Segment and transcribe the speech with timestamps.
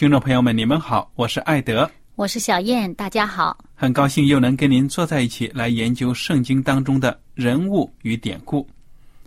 [0.00, 8.66] 听众朋友们，你们好，我是艾德，我是小燕，大家好，很高兴又能跟您坐在一起来研究圣经当中的人物与典故。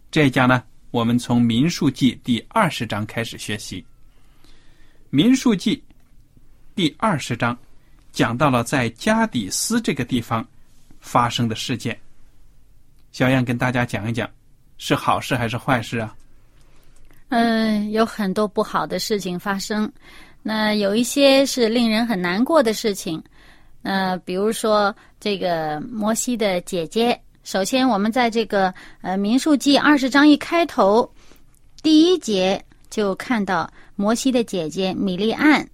[0.10, 0.64] 这一讲呢。
[0.90, 3.82] 我们从《民数记》第二十章开始学习，
[5.12, 5.78] 《民数记》
[6.74, 7.56] 第二十章
[8.12, 10.44] 讲到了在加底斯这个地方
[11.00, 11.96] 发生的事件。
[13.12, 14.28] 小燕跟大家讲一讲，
[14.80, 16.16] 是好事还是坏事啊？
[17.30, 19.92] 嗯，有很多不好的事情发生，
[20.44, 23.24] 那有一些是令人很难过的事情。
[23.82, 27.20] 呃，比如说这个摩西的姐姐。
[27.44, 31.10] 首先，我们在这个呃《民数记》二十章一开头，
[31.82, 35.68] 第一节就看到摩西的姐姐米利安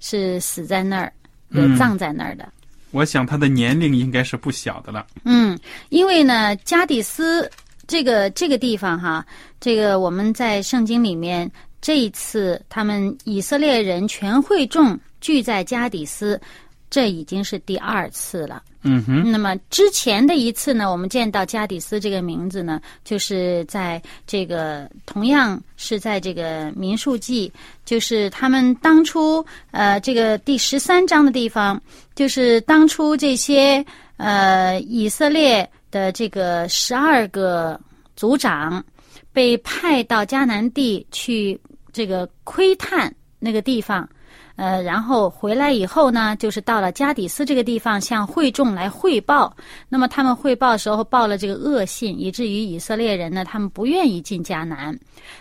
[0.00, 1.12] 是死在那儿，
[1.50, 2.50] 也葬在那儿的。
[2.92, 5.06] 我想她的年龄应该是不小的了。
[5.24, 5.58] 嗯，
[5.90, 7.50] 因为呢，加底斯
[7.86, 9.22] 这个这个地方哈，
[9.60, 11.50] 这个我们在圣经里面
[11.82, 16.40] 这一次他们以色列人全会众聚在加底斯，
[16.88, 18.62] 这已经是第二次了。
[18.84, 27.52] 嗯哼，那么之前的一次呢，我们见到加底斯这个名字呢，就是在这个同样是在这个民数记，
[27.84, 31.80] 就是他们当初呃这个第十三章的地方，
[32.16, 33.84] 就是当初这些
[34.16, 37.80] 呃以色列的这个十二个
[38.16, 38.84] 族长
[39.32, 41.56] 被派到迦南地去
[41.92, 44.08] 这个窥探那个地方。
[44.56, 49.56] 呃，然后回来以后呢，就是到了加底斯这个地方，向会众来汇报。
[49.88, 54.96] 那么他们汇报的时候报了这个恶信，以至于以色列人呢，他们不愿意进迦南。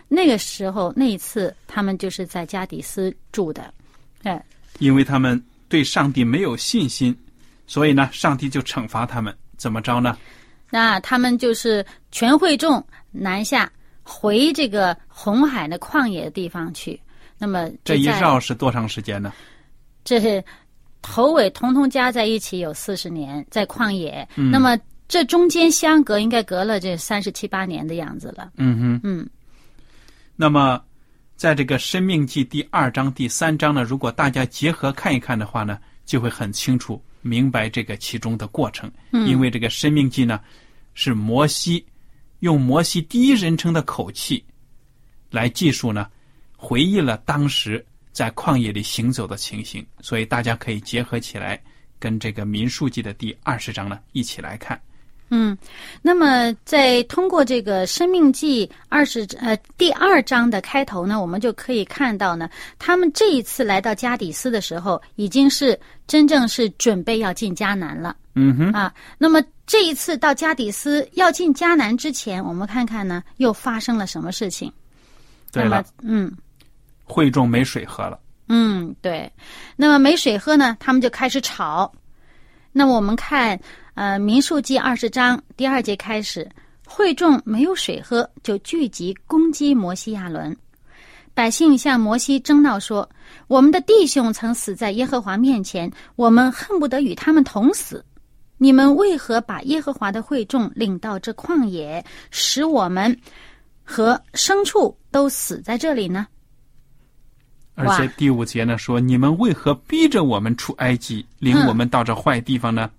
[0.08, 3.74] 那个时候，那一次他们就是在加底斯住的，
[4.24, 4.44] 哎，
[4.80, 7.16] 因为他们对上帝没有信心，
[7.68, 9.36] 所以呢，上帝就惩罚他们。
[9.58, 10.18] 怎么着呢？
[10.70, 13.70] 那他们就是全会众南下，
[14.04, 17.00] 回这个红海的旷野的地方去。
[17.38, 19.34] 那么这一绕是多长时间呢？
[20.04, 20.44] 这是
[21.02, 24.28] 头尾通通加在一起有四十年，在旷野。
[24.36, 28.52] 那么这中间相隔应该隔了这三十七八年的样子了。
[28.58, 29.30] 嗯哼，嗯。
[30.36, 30.82] 那么
[31.36, 38.92] 在这个《生命记》第二章、第三章呢，如果大家结合看一看的话呢，就会很清楚明白这个其中的过程。
[39.12, 39.28] 嗯。
[39.28, 40.40] 因为这个《生命记》呢，
[40.94, 41.84] 是摩西
[42.42, 44.44] 用摩西第一人称的口气
[45.32, 46.08] 来记述呢。
[46.56, 51.60] 回忆了当时在旷野里行走的情形，所以大家可以结合起来，
[51.98, 54.80] 跟这个《民数记》的第二十章呢一起来看。
[55.34, 55.58] 嗯，
[56.02, 68.16] 那么在通过这个《生命记》二十呃第二章的开头呢，我们就可以看到呢，他们这一次来到加底斯的时候，已经是真正是准备要进迦南了。
[68.36, 74.72] 嗯哼啊，那么这一次到加底斯要进迦南之前，我们看看呢，又发生了什么事情？
[75.52, 76.32] 对了，嗯。
[77.06, 78.20] 会众没水喝了。
[78.48, 79.32] 嗯，对。
[79.78, 81.90] 那么没水喝呢，他们就开始吵。
[82.74, 83.60] 那我们看，
[84.02, 86.50] 呃，《民数记》二十章第二节开始，
[86.88, 90.58] 会众没有水喝，就聚集攻击摩西亚伦。
[91.36, 93.08] 百姓向摩西争闹说
[93.46, 98.04] ：“我们的弟兄曾死在耶和华面前，我们恨不得与他们同死。”
[98.58, 103.16] 你们为何把耶和华的会众领到这旷野，使我们
[103.84, 106.26] 和牲畜都死在这里呢？
[107.76, 112.90] 而且第五节呢说：“你们为何逼着我们出埃及，领我们到这坏地方呢？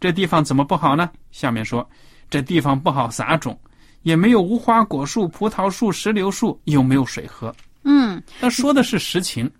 [0.00, 1.88] 这地方怎么不好呢？”下面说
[2.30, 3.58] ：“这地方不好撒种，
[4.02, 7.54] 也没有无花果树、葡萄树、石榴树，又没有水喝。”
[7.84, 9.50] 嗯，他说的是实情。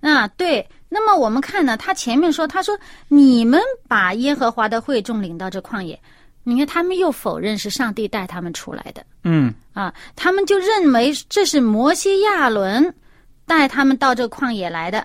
[0.00, 0.66] 啊，对。
[0.88, 2.78] 那么我们看呢，他前面说，他说
[3.08, 6.00] 你们把耶和华的会众领到这旷野，
[6.44, 9.04] 你看他们又否认是上帝带他们出来的。
[9.24, 12.94] 嗯，啊，他们就认为这是摩西亚伦
[13.46, 15.04] 带他们到这旷野来的，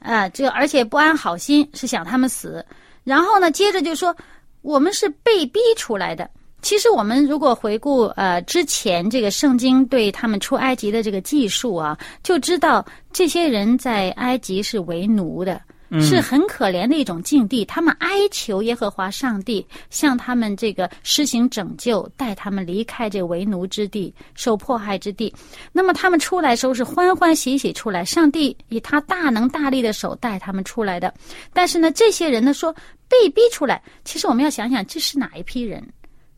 [0.00, 2.64] 啊，这而且不安好心，是想他们死。
[3.04, 4.14] 然后呢，接着就说
[4.62, 6.28] 我们是被逼出来的。
[6.62, 15.60] 其实我们如果回顾呃之前这个圣经对他们出埃及的这个记述啊，就知道这些人在埃及是为奴的，
[16.00, 17.64] 是很可怜的一种境地。
[17.64, 25.32] 他们哀求耶和华上帝向他们这个施行拯救，带他们离开这为奴之地、受迫害之地。
[25.72, 31.12] 那么他们出来时候是欢欢喜喜出来，上帝以他大能大力的手带他们出来的。
[31.52, 32.74] 但是呢，这些人呢说
[33.08, 35.86] 被逼出来，其实我们要想想这是哪一批人。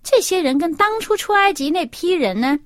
[0.02, 2.58] 这些人跟当初出埃及那批人呢，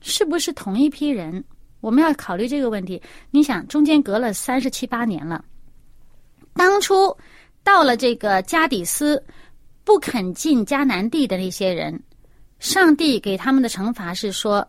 [0.00, 1.44] 是不是同一批人？
[1.80, 3.00] 我们要考虑这个问题。
[3.30, 5.44] 你想，中间隔了三十七八年了，
[6.54, 7.16] 当初
[7.62, 9.22] 到了这个加底斯，
[9.84, 12.00] 不肯进迦南地的那些人，
[12.58, 14.66] 上帝给他们的惩罚是说，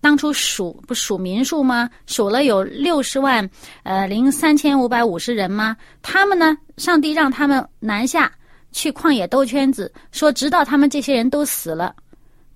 [0.00, 1.90] 当初数不数民数吗？
[2.06, 3.48] 数了有六十万，
[3.82, 5.76] 呃，零三千五百五十人吗？
[6.02, 8.30] 他们呢，上帝让他们南下。
[8.74, 11.94] 去旷野兜圈子，说直到他们这些人都死了，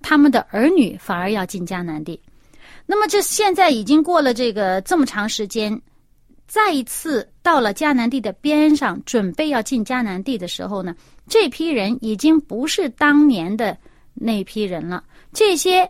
[0.00, 2.19] 他们的儿女反而要进迦南地。
[2.87, 5.78] 那么这现在已经过了这个这么长时间，
[6.46, 10.94] 再一次到了迦南地的边上，准备要进迦南地的时候呢，
[11.28, 13.76] 这批人已经不是当年的
[14.14, 15.02] 那批人了。
[15.32, 15.88] 这些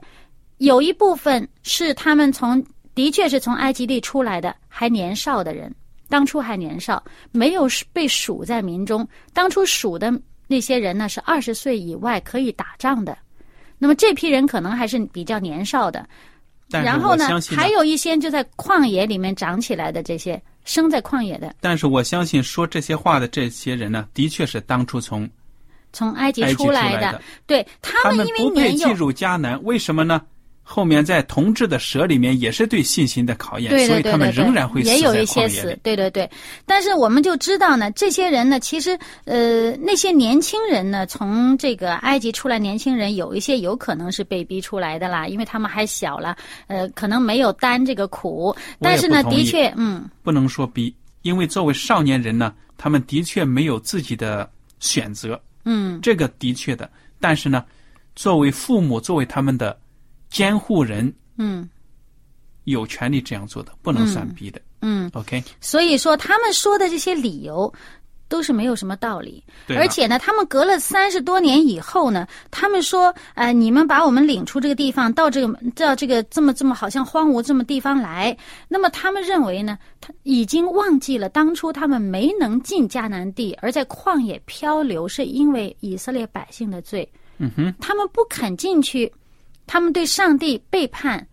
[0.59, 2.65] 有一部分是他们从
[2.95, 5.73] 的确是从埃及地出来的，还年少的人。
[6.09, 7.03] 当初还年少，
[7.33, 9.07] 没有被数在民中。
[9.33, 10.13] 当初数的
[10.47, 13.19] 那些人呢，是二十岁以外可以打仗的。
[13.77, 16.09] 那么这批人可能还是比较年少的。
[16.69, 21.55] 然后呢，还有一些就在旷野里面长起来的这些生在旷野的。
[21.61, 25.29] 但是我相信说这些话的这些人呢，的确是当初从
[25.93, 27.23] 从埃及出来的。
[27.47, 30.21] 对他们因为年幼，进入迦南，为什么呢？
[30.69, 36.29] 后面在同治的蛇里面也是对信心的考验，所以他们仍然会死也有一些死，对对对。
[36.67, 46.37] 但是我们就知道呢，这些人呢，其实呃，那些年轻人呢，从这个埃及出来，年轻人有一些有可能是被逼出来的啦，因为他们还小了，
[46.67, 48.55] 呃，可能没有担这个苦。
[48.81, 50.93] 但是呢，的确，嗯，不能说逼，
[51.23, 56.91] 因为作为少年人呢，他们的确没有自己的选择，嗯，这个的确的。
[57.21, 57.65] 但是呢，
[58.17, 59.79] 作为父母，作为他们的。
[60.37, 61.67] 监护人，嗯，
[62.65, 65.43] 有权利这样做的，不能算逼的，嗯，OK。
[65.63, 67.73] 所以说，他们说的这些理由
[68.29, 69.43] 都是没有什么道理。
[69.69, 78.37] 而且呢，他们隔了三十多年以后呢，他们说，呃，你们把我们领出这个地方，到这个到这个这么这么好像荒芜这么地方来，
[78.69, 87.11] 那么他们认为呢，他已经忘记了当初他们没能进迦南地，而在旷野漂流，是因为以色列百姓的罪。
[87.39, 89.11] 嗯哼，他们不肯进去。
[89.67, 91.27] 他们对上帝背叛，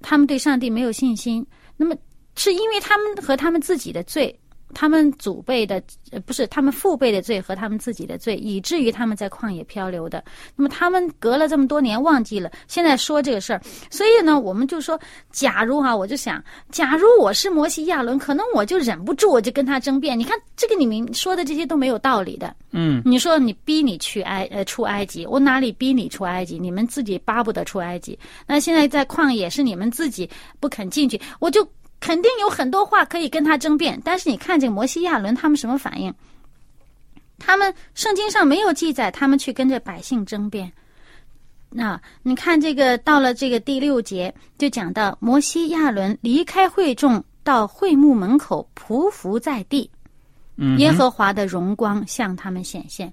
[0.00, 1.46] 他们对上帝没有信心。
[1.76, 1.96] 那么，
[2.36, 4.38] 是因为他们和他们自己的罪。
[4.74, 10.22] 他们祖辈的呃不是他们父辈的罪和他们自己的罪，以至于他们在旷野漂流的。
[10.56, 13.60] 那么他们隔了这么多年忘记了，现在说这个事儿。
[13.90, 15.00] 所以呢，我们就说，
[15.30, 20.18] 假如哈，我就想，假如我是摩西亚伦，可能我就忍不住，我就跟他争辩。
[20.18, 22.54] 你看这个你们说的这些都没有道理的。
[22.72, 26.58] 嗯，你说你逼你去埃呃出埃及，我哪里逼你出埃及？
[26.58, 28.18] 你们自己巴不得出埃及。
[28.46, 30.28] 那现在在旷野是你们自己
[30.58, 31.66] 不肯进去，我就。
[32.04, 36.12] 肯定有很多话可以跟他争辩，但是你看这个摩西亚伦他们什么反应？
[37.38, 40.70] 他们圣经上没有记载他们去跟着百姓争辩。
[41.70, 49.90] 那你看这个到了这个第六节，就讲到摩西亚伦离开会众，到会幕门口匍匐在地，
[50.76, 53.10] 耶和华的荣光向他们显现。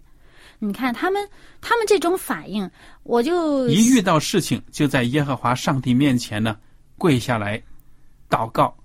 [0.59, 1.25] 你看他们
[1.61, 2.69] 他们这种反应，
[3.03, 6.57] 我就一遇到事情就在耶和华上帝面前呢
[6.97, 7.63] 跪下来
[8.29, 8.75] 祷告。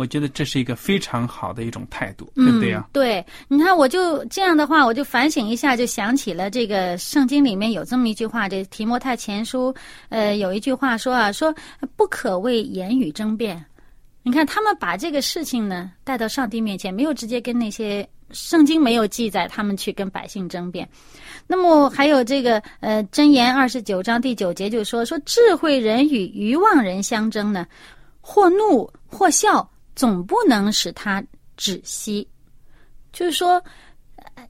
[0.00, 2.88] 我觉得这是一个非常好的一种态度，对不对呀？
[2.90, 9.74] 对，你看，我就这样的话，我就反省一下，就想起了这个圣经里面有这么一句话，这提摩太前书，
[10.08, 11.54] 呃，有一句话说啊，说
[11.96, 13.62] 不可为言语争辩。
[14.22, 20.88] 你看，他们把这个事情呢带到上帝面前，没有直接跟那些圣经没有记载他们去跟百姓争辩。
[21.46, 27.66] 那么还有这个呃，箴言二十九章第九节就说说智慧人与愚妄人相争呢，
[28.20, 29.68] 或怒或笑，
[30.00, 31.22] 总不能使他
[31.58, 32.26] 止息。
[33.12, 33.62] 就是说，
[34.16, 34.48] 呃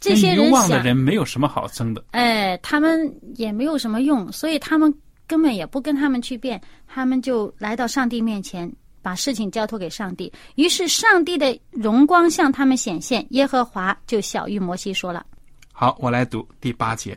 [0.00, 2.04] 这些人跟愚妄的，人没有什么好争的。
[2.10, 4.92] 哎，他们也没有什么用，所以他们
[5.24, 8.68] 根本也不跟他们去辩，他们就来到上帝面前，
[9.00, 10.32] 把事情交托给上帝。
[10.56, 15.24] 于是上帝的荣光向他们显现，耶和华就小谕摩西说了。
[15.72, 17.16] 好，我来读第八节。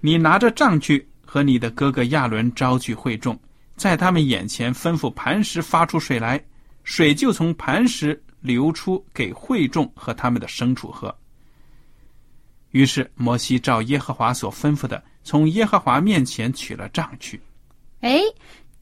[0.00, 3.36] 你拿着杖去，和你的哥哥亚伦招聚会众，
[3.76, 6.40] 在他们眼前吩咐磐石发出水来，
[6.86, 11.12] 水就从磐石流出给会众和他们的牲畜喝。
[12.70, 17.40] 于是摩西照耶和华所吩咐的，从耶和华面前取了杖去。
[18.02, 18.20] 哎，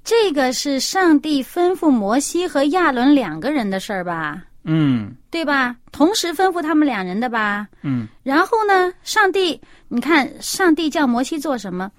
[0.04, 4.44] 这个是上帝吩咐摩西和亚伦两个人的事儿吧？
[4.64, 5.75] 嗯对吧？
[5.90, 7.66] 同时吩咐他们两人的吧？
[7.82, 9.58] 嗯，然后呢，上帝，
[9.88, 11.90] 你看，上帝叫摩西做什么？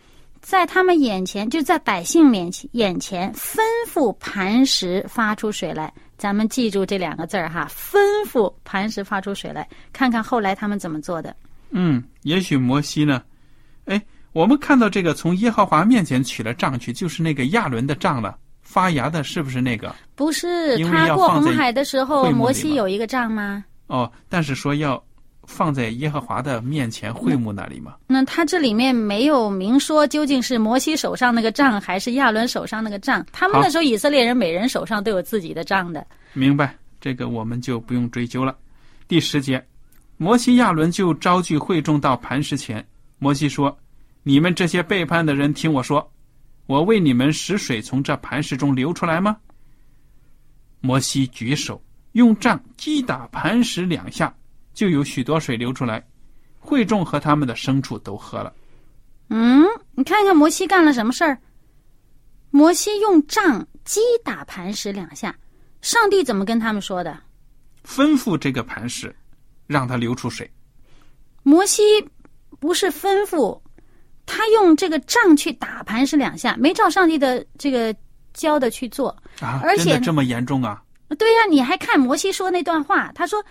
[0.45, 3.57] 在他们眼前，就在百姓面前眼前，吩
[3.91, 5.91] 咐磐石发出水来。
[6.19, 7.97] 咱们记住这两个字儿哈，吩
[8.29, 11.35] 咐磐石发出水来，看看后来他们怎么做的。
[11.71, 13.23] 嗯，也许摩西呢？
[13.85, 13.99] 哎，
[14.33, 18.37] 我们看到这个从耶和华面前取了杖去，就是那个亚伦的杖了。
[18.61, 19.95] 发芽的是不是那个？
[20.13, 23.65] 不是他过红海的时候，摩西有一个杖吗？
[23.87, 25.03] 哦，但是说要
[25.47, 27.95] 放在耶和华的面前会幕那里吗。
[28.07, 33.25] 那他这里面没有明说究竟是摩西手上那个杖，还是亚伦手上那个杖。
[33.31, 36.05] 他们那时候以色列人每人手上都有自己的杖的。
[36.33, 38.55] 明白，这个我们就不用追究了。
[39.07, 39.63] 第十节，
[40.17, 42.85] 摩西亚伦就招聚会众到磐石前。
[43.19, 43.75] 摩西说
[44.23, 46.11] ：“你们这些背叛的人，听我说，
[46.65, 49.37] 我为你们使水从这磐石中流出来吗？”
[50.81, 54.31] 摩西举手，用杖击打磐石两下，
[54.75, 56.05] 就有许多水流出来，
[56.59, 58.53] 会众和他们的牲畜都喝了。
[59.29, 59.65] 嗯，
[59.95, 61.35] 你看看摩西干了什么事儿？
[62.51, 65.35] 摩西用杖击打磐石两下，
[65.81, 67.17] 上帝怎么跟他们说的？
[67.83, 69.13] 吩咐这个磐石，
[69.65, 70.49] 让它流出水。
[71.43, 71.83] 摩西
[72.59, 73.59] 不是吩咐，
[74.25, 77.95] 他用这个杖去打磐石两下，没照上帝的这个
[78.33, 79.09] 教的去做。
[79.39, 80.81] 啊，而且这么严重啊？
[81.19, 83.43] 对呀、你还看摩西说那段话，他说：“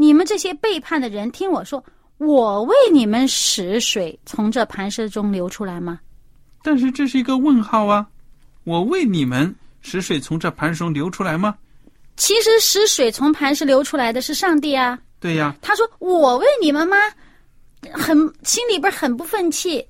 [0.00, 1.84] 你们这些背叛的人，听我说，
[2.18, 5.98] 我为你们使水从这磐石中流出来吗？
[6.62, 8.06] 但是这是一个问号啊！
[8.62, 11.56] 我为你们使水从这磐石中流出来吗？
[12.16, 14.96] 其实使水从磐石流出来的是上帝啊。
[15.18, 16.96] 对呀，他说：“我为你们吗？”
[17.92, 19.84] 很心里边很不忿气。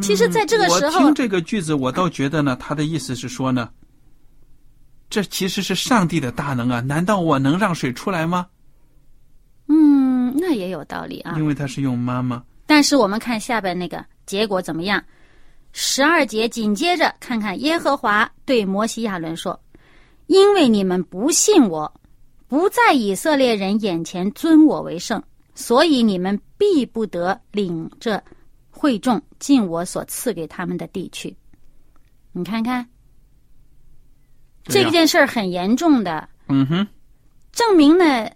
[0.00, 3.68] 其实，在这个时候我听，这个句子，我倒觉得呢，他的意思是说呢，
[5.08, 6.80] 这其实是上帝的大能啊！
[6.80, 8.46] 难道我能让水出来吗？
[9.72, 11.36] 嗯，那也有道理啊。
[11.38, 12.42] 因为他是用妈妈。
[12.66, 15.02] 但是我们看下边那个结果怎么样？
[15.72, 19.58] 十二节紧接着看看耶和华对摩西亚伦说
[20.26, 22.00] ：“因为你们不信我，
[22.48, 25.22] 不在以色列人眼前尊我为圣，
[25.54, 28.20] 所以你们必不得领着
[28.70, 31.36] 会众进我所赐给他们的地去。”
[32.32, 32.84] 你看看，
[34.64, 36.88] 这件事儿很严重的，嗯哼，
[37.52, 38.28] 证明呢，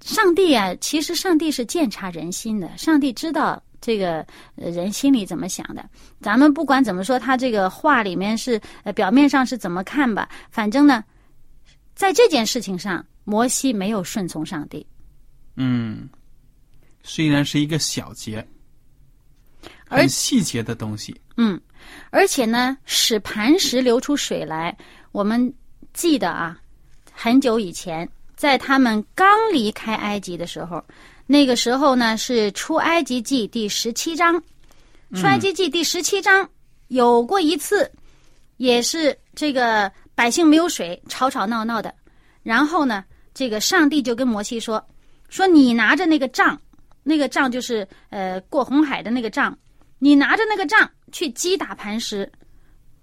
[0.00, 4.26] 上帝啊，其实上帝是鉴察人心的，上帝知道这个
[4.56, 5.88] 呃人心里怎么想的。
[6.20, 11.04] 咱们不管怎么说，他这个话里面是呃表面上是怎么看吧，反正呢，
[11.94, 14.86] 在这件事情上，摩西没有顺从上帝，
[15.56, 16.08] 嗯，
[17.02, 18.46] 虽然是一个小节，
[19.88, 21.14] 而很细节的东西。
[21.36, 21.60] 嗯，
[22.10, 24.76] 而且呢，使磐石流出水来，
[25.12, 25.52] 我们
[25.92, 26.58] 记得啊，
[27.12, 28.08] 很久以前，
[28.40, 30.82] 在他们刚离开埃及的时候，
[31.26, 34.42] 那个时候呢是出埃及记第十七章，
[35.14, 36.48] 出埃及记第十七章
[36.88, 37.92] 有过一次，
[38.56, 41.94] 也是这个百姓没有水，吵吵闹闹的，
[42.42, 43.04] 然后呢，
[43.34, 44.82] 这个上帝就跟摩西说，
[45.28, 46.58] 说你拿着那个杖，
[47.02, 49.54] 那个杖就是呃过红海的那个杖，
[49.98, 52.32] 你拿着那个杖去击打磐石，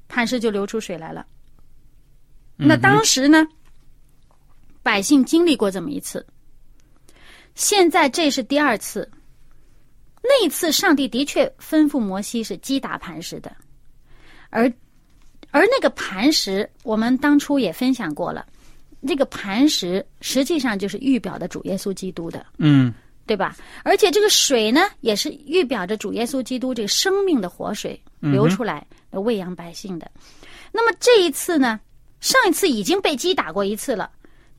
[0.07, 1.23] 磐石就流出水来了。
[2.55, 3.45] 那当时呢，
[4.87, 6.25] 百姓经历过这么一次，
[7.55, 9.11] 现在这是第二次。
[10.23, 13.53] 那一次，上帝的确吩咐摩西是击打磐石的，
[14.49, 14.71] 而
[15.51, 18.45] 而那个磐石，我们当初也分享过了，
[19.05, 22.45] 这个磐石实际上就是预表的主耶稣基督的。
[22.57, 22.93] 嗯
[23.25, 23.57] 对吧？
[23.83, 30.09] 而且这个水呢，也是预表着主耶稣基督这个生命的活水流出来，来喂养百姓的。
[30.71, 31.77] 那么这一次呢，
[32.21, 34.09] 上一次已经被击打过一次了，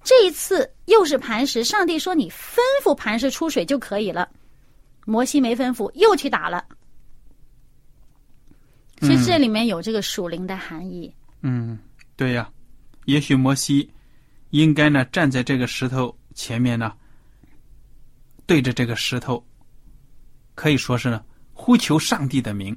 [0.08, 4.26] 这一次又是磐石，上帝说你吩咐磐石出水就可以了。
[5.04, 6.64] 摩西没吩咐，又去打了。
[9.02, 11.14] 其实这里面有这个属灵的含义。
[11.42, 11.78] 嗯，
[12.16, 12.50] 对呀，
[13.04, 13.92] 也许摩西
[14.48, 16.94] 应该呢站在这个石头前面呢，
[18.46, 19.46] 对着这个石头，
[20.54, 21.22] 可以说是呢
[21.52, 22.74] 呼求上帝的名，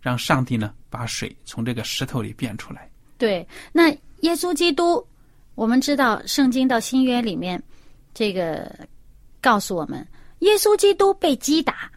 [0.00, 2.90] 让上帝呢把水从这个石头里变出来。
[3.16, 3.90] 对，那
[4.22, 5.06] 耶稣基督，
[5.58, 7.60] 我们知道圣经到新约里面，
[8.14, 8.72] 这个
[9.40, 10.06] 告诉我们，
[10.38, 11.90] 耶稣基督被击打，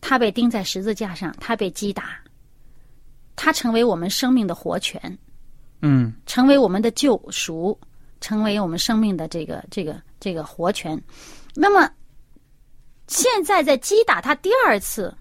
[0.00, 2.18] 他被钉在十字架上，他被击打，
[3.36, 5.18] 他成为我们生命的活泉，
[5.82, 7.78] 嗯成为我们的救赎，
[8.22, 10.98] 成为我们生命的这个这个这个活泉。
[11.54, 11.86] 那么
[13.08, 15.14] 现在在击打他第二次，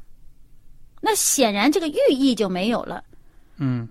[1.02, 3.04] 那显然这个寓意就没有了。
[3.58, 3.86] 嗯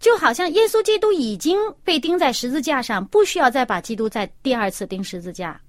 [0.00, 5.60] 就好像耶稣基督已经被钉在十字架上，不需要再把基督再第二次钉十字架。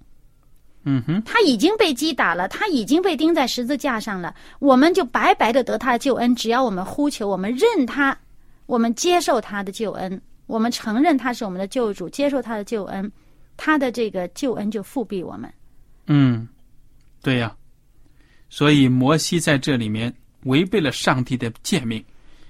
[0.84, 6.34] 嗯哼，他已经被击打了，他已经被钉在十字架上了，我们就白白的得他的救恩。
[6.34, 8.18] 只要我们呼求，我们认他，
[8.66, 13.12] 我们接受他的救恩，我们承认他是我们的救主，接受他的救恩，
[13.58, 15.54] 他的这个救恩就复辟我们。
[16.08, 16.48] 嗯，
[17.22, 17.56] 对呀。
[18.50, 20.12] 所以摩西在这里面
[20.46, 22.04] 违背了上帝的诫命，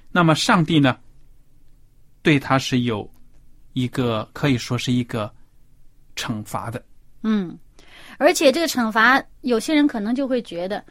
[0.10, 0.98] 那么上帝呢，
[2.22, 3.10] 对他是有
[3.74, 5.32] 一个可以说是一个
[6.16, 6.84] 惩罚的。
[7.24, 7.58] 嗯，
[8.18, 10.84] 而且这个惩罚，有些人可能就会觉得，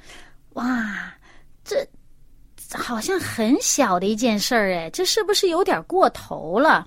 [0.55, 1.13] 哇，
[1.65, 1.87] 这
[2.73, 6.87] 好像很小的一件事儿，哎，这是不是有点过头了？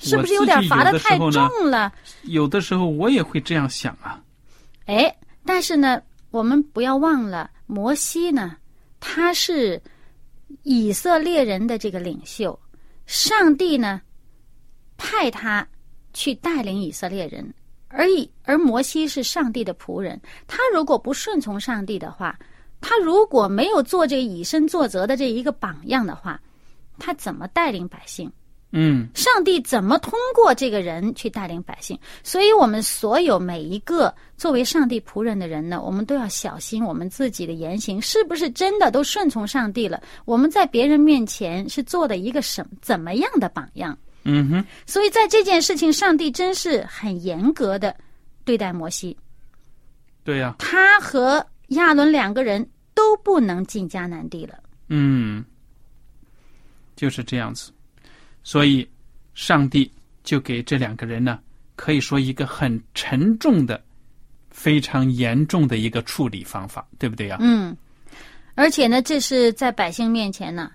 [0.00, 1.92] 是不是有点罚的太重了？
[2.22, 4.22] 有的时候我也会这样想啊。
[4.86, 5.12] 哎，
[5.44, 8.56] 但是呢，我们不要忘了，摩西呢，
[9.00, 9.82] 他是
[10.62, 12.56] 以色列人的这个领袖，
[13.08, 14.02] 上帝呢
[14.98, 15.66] 派他
[16.12, 17.54] 去带领以色列人，
[17.88, 22.38] 而以而摩西是上帝的仆人，他如果不顺从上帝的话，
[22.82, 26.38] 他如果没有做这以身作则的这一个榜样的话，
[26.98, 28.30] 他怎么带领百姓？
[28.70, 31.98] 嗯上帝怎么通过这个人去带领百姓？
[32.22, 40.02] 所以，我们所有每一个作为上帝仆人的人呢，我们都要小心我们自己的言行是不是真的都顺从上帝了？
[40.26, 43.96] 我们在别人面前是做的一个什怎么样的榜样？
[44.24, 47.96] 嗯哼，所以，在这件事情，上帝真是很严格的
[48.44, 49.16] 对待摩西，
[50.22, 54.58] 对呀、他和亚伦两个人都不能进迦南地了。
[54.88, 55.42] 嗯，
[56.96, 57.72] 就是这样子。
[58.42, 58.88] 所以，
[59.34, 59.90] 上帝
[60.24, 61.38] 就给这两个人呢，
[61.76, 63.82] 可以说一个很沉重的、
[64.50, 67.76] 非常严重的一个处理方法，对不对呀、嗯，
[68.54, 70.70] 而且呢，这是在百姓面前呢，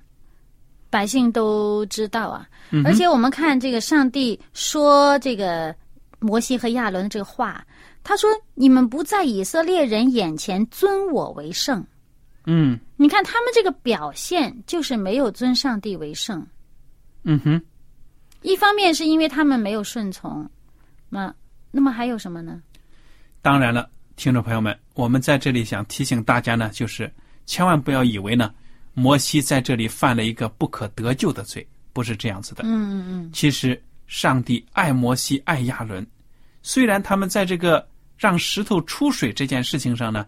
[0.90, 2.48] 百姓都知道啊。
[2.72, 5.76] 嗯而且我们看这个上帝说这个
[6.20, 7.64] 摩西和亚伦这个话，
[8.04, 11.86] 他说：“你们不在以色列人眼前尊我为圣。
[12.46, 16.46] 嗯”你看他们这个表现，就是没有尊上帝为圣。
[17.24, 17.62] 嗯哼，
[18.42, 20.50] 一方面是因为他们没有顺从，
[21.10, 21.34] 那
[21.72, 22.62] 那么还有什么呢？
[23.42, 27.12] 当然了，听众朋友们，我们在这里想提醒大家呢，就是
[27.46, 28.54] 千万不要以为呢，
[28.94, 32.64] 摩西在这里犯了一个不可得救的罪，不是这样子的。
[32.64, 36.06] 嗯嗯嗯其实上帝爱摩西，爱亚伦，
[36.62, 40.26] 虽然他们在这个让石头出水这件事情上呢，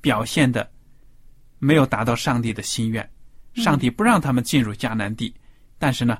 [0.00, 0.68] 表现的
[1.58, 3.08] 没有达到上帝的心愿，
[3.54, 5.32] 上帝不让他们进入迦南地，
[5.78, 6.18] 但是呢，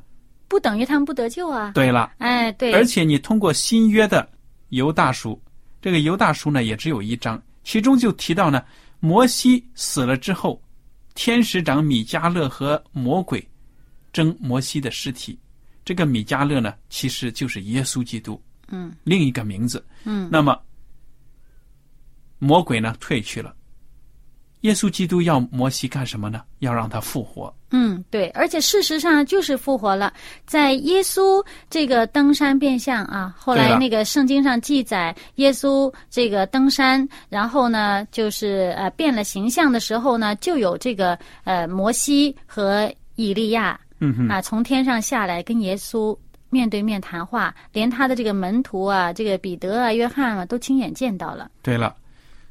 [0.49, 1.73] 不等于他们不得救啊。
[1.75, 4.29] 对了，哎，对，而且你通过新约的
[4.69, 5.41] 犹大书，
[5.81, 8.63] 这个犹大书呢也只有一章，其中就提到呢，
[9.01, 10.63] 摩西死了之后，
[11.15, 13.47] 天使长米迦勒和魔鬼
[14.13, 15.39] 争摩西的尸体。
[15.85, 19.85] 这个米迦勒呢，其实就是耶稣基督，嗯另一个名字。
[20.05, 20.61] 嗯那么
[22.39, 23.55] 魔鬼呢退去了，
[24.67, 26.43] 耶稣基督要摩西干什么呢？
[26.59, 27.55] 要让他复活。
[27.71, 30.13] 嗯，对，而且事实上就是复活了。
[30.45, 46.17] 在耶稣这个登山变相啊，后来那个圣经上记载，耶稣这个登山，然后呢，就是呃变了形象的时候呢，就有这个呃摩西和以利亚嗯哼，啊从天上下来跟耶稣
[46.51, 51.51] 面对面谈话，连他的这个门徒啊，这个彼得啊、约翰啊，都亲眼见到了。
[51.63, 51.95] 对了，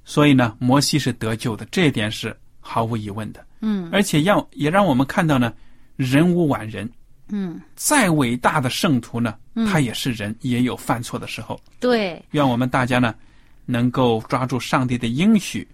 [0.05, 3.45] 所以呢，摩西是得救的，这一点是毫无疑问的。
[3.61, 5.51] 嗯而且让也让我们看到呢，
[5.95, 6.87] 人无完人，
[7.29, 9.35] 嗯，再伟大的圣徒呢，
[9.67, 11.59] 他也是人，也有犯错的时候。
[11.79, 13.15] 对，愿我们大家呢，
[13.65, 15.67] 能够抓住上帝的应许，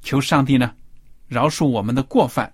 [0.00, 0.72] 求上帝呢，
[1.28, 2.50] 饶恕我们的过犯，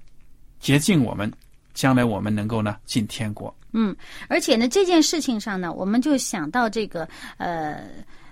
[0.59, 1.33] 洁净我们，
[1.75, 3.55] 将来我们能够呢进天国。
[3.73, 3.95] 嗯，
[4.29, 7.85] 而且呢，这件事情上呢，我们就想到这个呃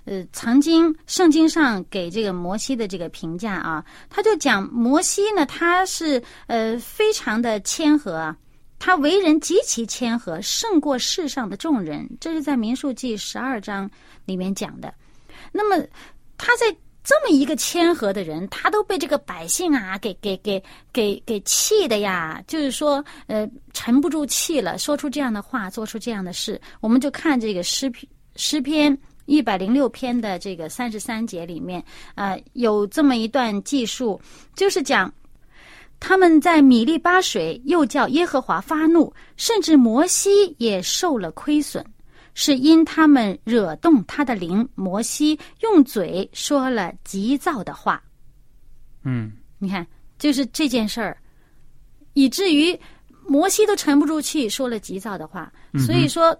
[0.04, 8.34] 呃，曾经圣经上给这个摩西的这个评价啊，他就讲摩西呢，他是呃非常的谦和，
[8.78, 12.08] 他为人极其谦和，胜过世上的众人。
[12.20, 13.90] 这是在民数记十二章
[14.24, 14.92] 里面讲的。
[15.52, 15.84] 那么
[16.36, 16.76] 他在。
[17.06, 20.58] 这么一个谦和的人，他都被这个百姓啊给给给
[20.90, 26.58] 给给气的呀，就是说，呃，沉不住气了，说出这样的话，做出这样的事。
[26.80, 31.84] 我们就看这个诗篇诗篇一百零六篇的这个三十三节里面，
[32.14, 34.20] 呃，有这么一段记述，
[34.54, 35.12] 就是讲
[35.98, 41.84] 他们在米利巴水又叫耶和华发怒，甚至摩西也受了亏损。
[42.36, 48.02] 是因他们惹动他的灵，摩西用嘴说了急躁的话。
[49.04, 49.86] 嗯，你看，
[50.18, 51.16] 就是这件事儿，
[52.14, 52.76] 以至于
[53.24, 55.52] 摩西都沉不住气，说了急躁的话。
[55.86, 56.36] 所以说，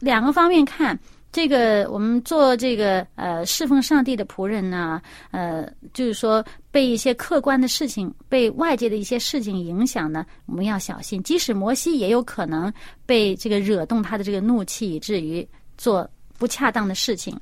[0.00, 0.98] 两个方面看。
[1.30, 11.22] 这个我们做这个呃侍奉上帝的仆人呢，呃，就是说被一些客观的事情、被外界的一些事情影响呢，我们要小心。
[11.22, 12.72] 即使摩西也有可能
[13.04, 17.38] 被这个惹动他的这个怒气，以至于做不恰当的事情。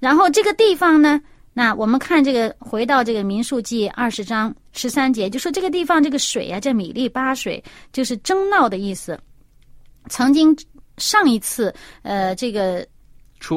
[0.00, 1.20] 然后这个地方呢，
[1.52, 7.62] 那我们看这个回到这个民数记二十章十三节，就说这个地方这个水啊叫米利巴水，
[7.92, 9.16] 就是争闹的意思。
[10.08, 10.54] 曾经
[10.98, 12.84] 上一次呃这个。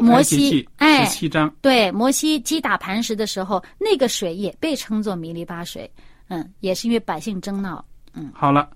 [0.02, 5.89] 摩西，哎，十七章，对，摩西击打磐石的时候，那个水也被称作米利巴水，
[6.30, 8.32] 嗯，也是因为百姓争闹，嗯。
[8.34, 8.69] 好了，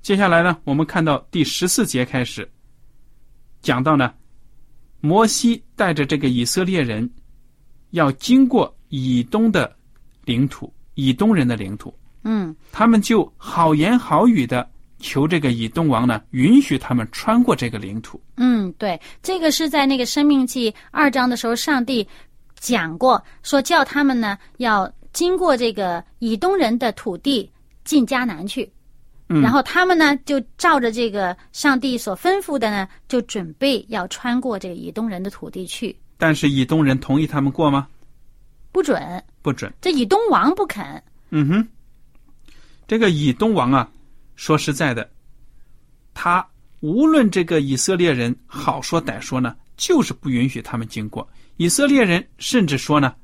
[0.00, 2.48] 接下来呢，我们看到第十四节开始，
[3.60, 4.12] 讲到呢，
[5.00, 7.08] 摩西带着这个以色列人，
[7.90, 9.76] 要经过以东的
[10.24, 14.68] 领土，以东人的领土，嗯，他们就好言好语的。
[14.98, 18.20] 求这个以东王呢，允许他们穿过这个领土。
[18.36, 22.06] 嗯，对，这个是在那个《生命记》二章的时候，上帝
[22.58, 27.50] 讲过，说叫他们呢要经过这个以东人的土地
[27.84, 28.70] 进迦南去。
[29.28, 35.94] 嗯，然后他们呢就照着这个上帝所吩咐的呢，就准备要穿过这个以东人的土地去。
[36.16, 37.88] 但是以东人同意他们过吗？
[38.72, 39.72] 不准，不准。
[39.80, 41.02] 这以东王不肯。
[41.30, 41.68] 嗯哼，
[42.86, 43.88] 这个以东王啊。
[44.36, 45.10] 说实在的，
[46.12, 46.46] 他
[46.80, 51.26] 无论这个以色列人好说歹说呢，就是不允许他们经过。
[51.56, 53.14] 以色列人甚至说呢：“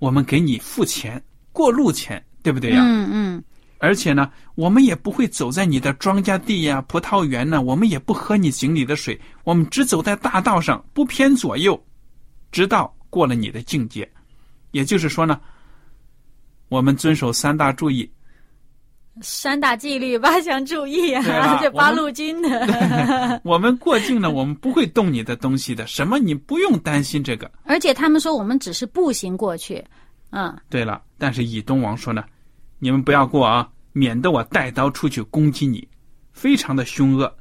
[0.00, 3.44] 我们给你付钱，过路钱，对不对呀？”嗯嗯。
[3.78, 11.78] 而且呢，我们也不会走在你的庄稼地呀、葡萄园呢，我们也不喝你井里的水，我们只走在大道上，不偏左右，
[12.50, 14.10] 直到过了你的境界。
[14.70, 15.38] 也就是说呢，
[16.68, 18.10] 我们遵守三大注意。
[19.20, 23.40] 三大纪律八项注意啊， 这八路军的。
[23.44, 27.50] 我们过境呢，我们不会动你的东西的，什么你不用担心这个。
[27.62, 29.84] 而且他们说我们只是步行过去，
[30.30, 30.56] 嗯。
[30.68, 32.24] 对了，但是以东王说呢，
[32.78, 35.86] 你们不要过啊，免得我带刀出去攻击你，
[36.32, 37.32] 非常的凶恶。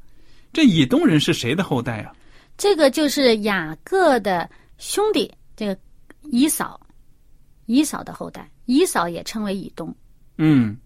[0.51, 2.13] 这以东人是谁的后代啊？
[2.55, 5.75] 这个就是雅各的兄弟，这个
[6.29, 6.79] 以扫，
[7.65, 9.93] 以扫的后代，以扫也称为以东。
[10.37, 10.77] 嗯。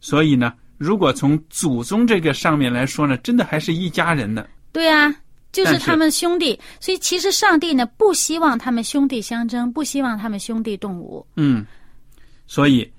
[0.00, 4.46] 所以呢，如果从祖宗这个上面来说呢，真的还是一家人呢。
[4.72, 5.14] 对啊，
[5.52, 6.58] 就是他们兄弟。
[6.80, 11.26] 所以其实上帝呢，不希望他们兄弟相争，不希望他们兄弟动武。
[11.36, 11.66] 嗯，
[12.46, 12.90] 所以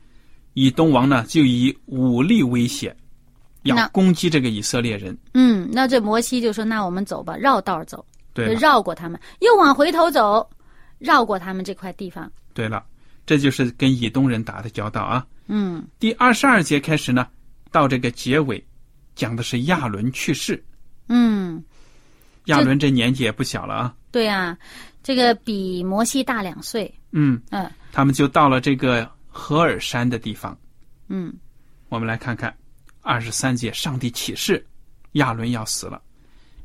[0.54, 2.96] 以东王呢，就以武力威胁，
[3.64, 5.18] 要攻击这个以色列人。
[5.34, 10.48] 嗯，那这摩西就说：“那我们走吧，绕道走，对，绕过他们，又往回头走，
[11.00, 12.84] 绕过他们这块地方。”对了，
[13.26, 15.26] 这就是跟以东人打的交道啊。
[15.54, 17.28] 嗯，第二十二节开始呢，
[17.72, 18.66] 到这个结尾，
[19.16, 20.64] 讲的是亚伦去世。
[21.10, 21.62] 嗯，
[22.46, 23.94] 亚伦这年纪也不小了啊。
[24.12, 24.58] 对啊，
[25.04, 26.90] 这个比摩西大两岁。
[27.12, 30.58] 嗯嗯，他们就到了这个何尔山的地方。
[31.10, 31.34] 嗯，
[31.90, 32.56] 我们来看看
[33.02, 34.66] 二十三节，上帝启示
[35.14, 36.02] 亚伦要死了。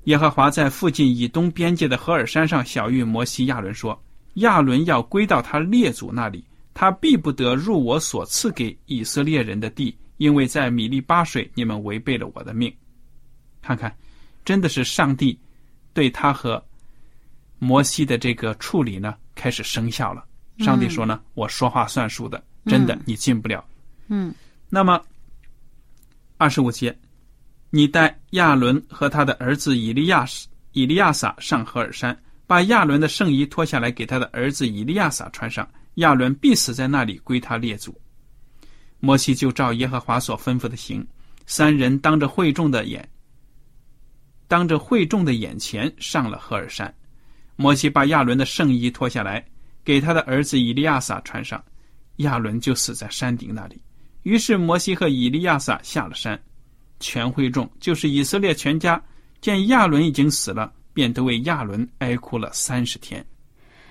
[0.04, 4.00] 耶和华在附近以东边界的何尔山上小谕摩西、亚伦说
[4.34, 6.44] ：“亚伦要归到他列祖那里。”
[6.78, 12.70] 他必不得入我所赐给以色列人的地，因为在米利巴水，你们违背了我的命。
[13.62, 13.96] 看看，
[14.44, 15.38] 真的是上帝
[15.94, 16.62] 对他和
[17.58, 20.22] 摩西的这个处理呢，开始生效了。
[20.58, 23.64] 上帝说呢：“我说话算数的，真的，你进不了。”
[24.08, 24.34] 嗯。
[24.68, 25.00] 那么，
[26.36, 26.94] 二十五节，
[27.70, 30.26] 你带亚伦和他的儿子以利亚
[30.72, 32.14] 以利亚撒上何尔山，
[32.46, 35.66] 把亚伦的圣衣脱下来，给他的儿子以利亚撒穿上。
[35.96, 37.94] 亚伦必死在那里，归他列祖。
[38.98, 41.06] 摩西就照耶和华所吩咐的行。
[41.46, 43.08] 三人当着会众的眼，
[44.48, 46.92] 当着会众的眼前上了赫尔山。
[47.54, 49.44] 摩西把亚伦的圣衣脱下来，
[49.84, 51.64] 给他的儿子以利亚撒穿上，
[52.16, 53.80] 亚伦就死在山顶那里。
[54.24, 56.36] 于是摩西和以利亚撒下了山，
[56.98, 59.00] 全会众就是以色列全家，
[59.40, 63.24] 见亚伦已经死了，便都为亚伦哀哭了三十天。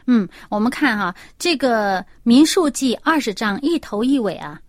[0.07, 4.59] 嗯，我们看哈，这个民数记二十章一头一尾啊，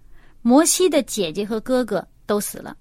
[0.43, 2.77] 摩西的姐姐和哥哥都死了，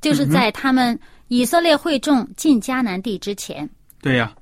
[0.00, 3.68] 就是在他们以色列会众进迦南地之前。
[4.00, 4.34] 对呀。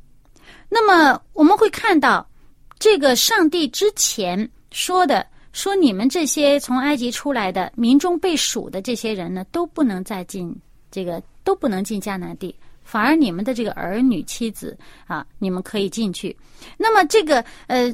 [0.69, 2.29] 那么我们会看到，
[2.79, 10.55] 这个上帝之前说的，说你们这些从埃及出来的民中被数的这些人呢，都不能再进
[10.91, 12.55] 这个，都不能进迦南地，
[12.87, 16.35] 反而你们的这个儿女妻子啊，你们可以进去。
[16.79, 17.93] 那么这个呃，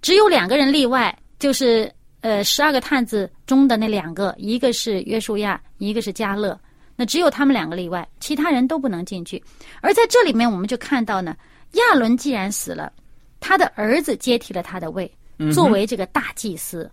[0.00, 6.58] 只有两个人例外，就是呃十二个探子中的那两个，一个是约书亚，一个是加勒，
[6.96, 9.42] 那只有他们两个例外，其他人都不能进去。
[9.82, 11.36] 而在这里面，我们就看到呢。
[11.72, 12.92] 亚伦既然死了，
[13.40, 15.10] 他的儿子接替了他的位，
[15.54, 16.90] 作为这个大祭司。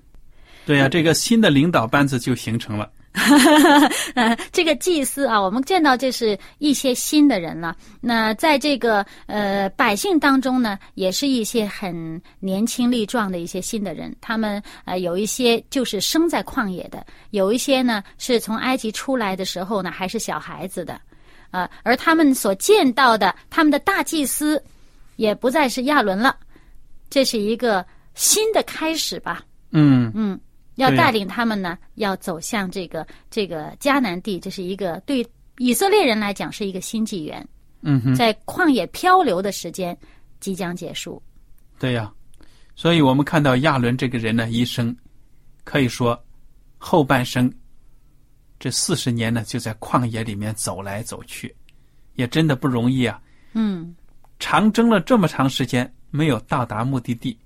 [0.65, 2.89] 对呀，这个新的领导班子就形成了。
[4.13, 7.75] 呃，这个祭司啊，我们见到这是一些新的人了。
[7.99, 14.15] 那在这个呃百姓当中呢，也是一些很年轻力壮的一些新的人。
[14.21, 20.99] 他们呃有一些就是生在旷野的，有一些呢是从埃及出来的时候呢还是小孩子的。
[21.51, 24.63] 啊，而他们所见到的，他们的大祭司，
[25.15, 26.35] 也不再是亚伦了，
[27.09, 29.41] 这是一个新的开始吧？
[29.71, 30.39] 嗯嗯，
[30.79, 35.25] 要带领他们呢，要走向这个这个迦南地，这是一个对
[35.57, 37.47] 以色列人来讲是一个新纪元。
[37.81, 39.97] 嗯哼，在旷野漂流的时间
[40.39, 41.21] 即将结束。
[41.77, 42.11] 对呀，
[42.75, 44.95] 所以我们看到亚伦这个人呢，一生
[45.63, 46.17] 可以说
[46.77, 47.51] 后半生。
[48.57, 51.55] 这四十年呢，就在旷野里面走来走去，
[52.15, 53.21] 也真的不容易啊。
[53.53, 53.95] 嗯，
[54.39, 57.37] 长征了这么长时间，没有到达目的地，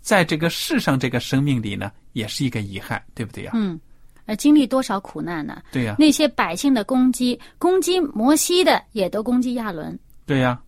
[0.00, 3.52] 在这个世上这个生命里呢，也是一个遗憾，对不对呀？
[3.54, 3.78] 嗯，
[4.26, 5.62] 呃，经历多少苦难呢？
[5.72, 5.96] 对呀。
[5.98, 9.98] 那些百姓的攻击，攻击摩西的，也都攻击亚伦。
[10.26, 10.60] 对呀。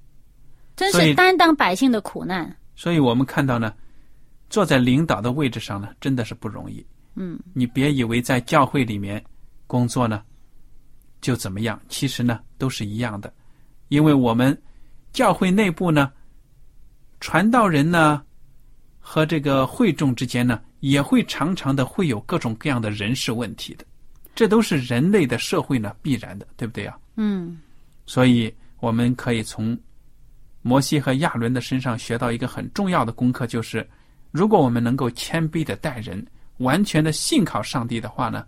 [0.76, 2.54] 真是担当百姓的苦难。
[2.74, 3.74] 所以我们看到呢，
[4.48, 6.84] 坐在领导的位置上呢，真的是不容易。
[7.14, 7.38] 嗯。
[7.52, 9.22] 你别以为在教会里面。
[9.68, 10.22] 工作呢，
[11.22, 11.80] 就怎么样？
[11.88, 13.32] 其实呢，都是一样的，
[13.88, 14.60] 因为我们
[15.14, 16.12] 教会内部呢，
[17.20, 18.22] 传道人呢
[19.04, 23.84] 和这个会众之间呢，也会常常的会有各种各样的人事问题的，
[24.34, 26.96] 这都是人类的社会呢必然的，对不对啊？
[27.16, 27.58] 嗯。
[28.06, 29.78] 所以我们可以从
[30.62, 33.86] 摩西和亚伦的身上学到一个很重要的功课，就是
[34.30, 36.24] 如果我们能够谦卑的待人，
[36.58, 38.46] 完全的信靠上帝的话呢。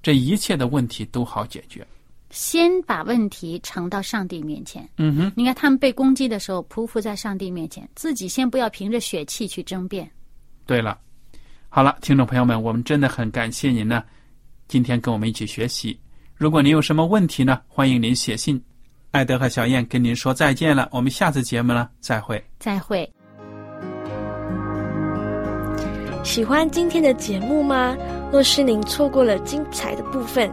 [0.00, 1.84] 这一切的问题都好解决，
[2.30, 4.88] 先把问题呈到上帝面前。
[4.98, 10.10] 嗯哼，你看他们被攻击的时候，匍匐在上帝面前，自己先不要凭着血气去争辩。
[10.66, 10.98] 对了，
[11.68, 14.02] 好了，听众朋友们，我们真的很感谢您呢，
[14.68, 15.98] 今天跟我们一起学习。
[16.36, 18.62] 如果您有什么问题呢，欢迎您写信。
[19.10, 22.44] 艾德和小燕跟您说再见了，我们下次节目呢再会。
[22.58, 23.10] 再会。
[26.22, 27.96] 喜欢今天的节目吗？
[28.30, 30.52] 若是您错过了精彩的部分，